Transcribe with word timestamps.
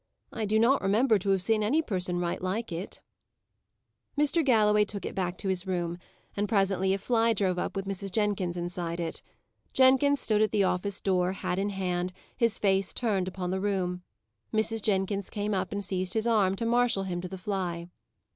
"I 0.33 0.45
do 0.45 0.57
not 0.57 0.81
remember 0.81 1.19
to 1.19 1.29
have 1.29 1.43
seen 1.43 1.61
any 1.61 1.83
person 1.83 2.17
write 2.17 2.41
like 2.41 2.71
it." 2.71 3.01
Mr. 4.17 4.43
Galloway 4.43 4.83
took 4.83 5.05
it 5.05 5.13
back 5.13 5.37
to 5.37 5.47
his 5.47 5.67
room, 5.67 5.99
and 6.35 6.49
presently 6.49 6.95
a 6.95 6.97
fly 6.97 7.33
drove 7.33 7.59
up 7.59 7.75
with 7.75 7.85
Mrs. 7.85 8.11
Jenkins 8.11 8.57
inside 8.57 8.99
it. 8.99 9.21
Jenkins 9.73 10.19
stood 10.19 10.41
at 10.41 10.49
the 10.51 10.63
office 10.63 11.01
door, 11.01 11.33
hat 11.33 11.59
in 11.59 11.69
hand, 11.69 12.13
his 12.35 12.57
face 12.57 12.95
turned 12.95 13.27
upon 13.27 13.51
the 13.51 13.61
room. 13.61 14.01
Mrs. 14.51 14.81
Jenkins 14.81 15.29
came 15.29 15.53
up 15.53 15.71
and 15.71 15.83
seized 15.83 16.15
his 16.15 16.25
arm, 16.25 16.55
to 16.55 16.65
marshal 16.65 17.03
him 17.03 17.21
to 17.21 17.27
the 17.27 17.37
fly. 17.37 17.87